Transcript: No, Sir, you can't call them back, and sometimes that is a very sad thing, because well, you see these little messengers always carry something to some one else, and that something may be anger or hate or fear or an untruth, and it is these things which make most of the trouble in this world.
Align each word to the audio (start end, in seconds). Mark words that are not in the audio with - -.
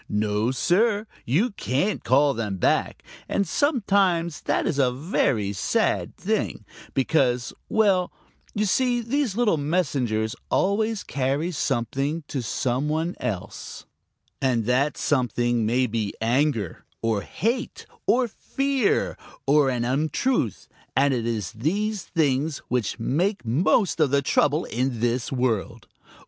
No, 0.09 0.49
Sir, 0.49 1.05
you 1.27 1.51
can't 1.51 2.03
call 2.03 2.33
them 2.33 2.57
back, 2.57 3.03
and 3.29 3.47
sometimes 3.47 4.41
that 4.41 4.65
is 4.65 4.79
a 4.79 4.91
very 4.91 5.53
sad 5.53 6.17
thing, 6.17 6.65
because 6.95 7.53
well, 7.69 8.11
you 8.55 8.65
see 8.65 8.99
these 9.01 9.37
little 9.37 9.57
messengers 9.59 10.35
always 10.49 11.03
carry 11.03 11.51
something 11.51 12.23
to 12.29 12.41
some 12.41 12.89
one 12.89 13.15
else, 13.19 13.85
and 14.41 14.65
that 14.65 14.97
something 14.97 15.67
may 15.67 15.85
be 15.85 16.15
anger 16.19 16.83
or 17.03 17.21
hate 17.21 17.85
or 18.07 18.27
fear 18.27 19.15
or 19.45 19.69
an 19.69 19.85
untruth, 19.85 20.67
and 20.95 21.13
it 21.13 21.27
is 21.27 21.51
these 21.51 22.05
things 22.05 22.57
which 22.69 22.97
make 22.99 23.45
most 23.45 23.99
of 23.99 24.09
the 24.09 24.23
trouble 24.23 24.65
in 24.65 24.99
this 24.99 25.31
world. 25.31 25.87